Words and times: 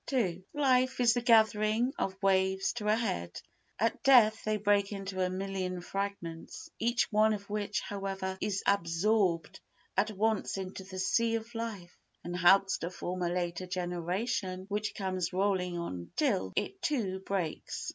ii 0.13 0.43
Life 0.55 0.99
is 0.99 1.13
the 1.13 1.21
gathering 1.21 1.93
of 1.95 2.19
waves 2.23 2.73
to 2.73 2.87
a 2.87 2.95
head, 2.95 3.39
at 3.77 4.01
death 4.01 4.43
they 4.43 4.57
break 4.57 4.91
into 4.91 5.21
a 5.23 5.29
million 5.29 5.79
fragments 5.79 6.71
each 6.79 7.11
one 7.11 7.33
of 7.33 7.47
which, 7.51 7.81
however, 7.81 8.35
is 8.41 8.63
absorbed 8.65 9.59
at 9.95 10.09
once 10.09 10.57
into 10.57 10.83
the 10.85 10.97
sea 10.97 11.35
of 11.35 11.53
life 11.53 11.95
and 12.23 12.35
helps 12.35 12.79
to 12.79 12.89
form 12.89 13.21
a 13.21 13.29
later 13.29 13.67
generation 13.67 14.65
which 14.69 14.95
comes 14.95 15.31
rolling 15.33 15.77
on 15.77 16.09
till 16.15 16.51
it 16.55 16.81
too 16.81 17.19
breaks. 17.19 17.89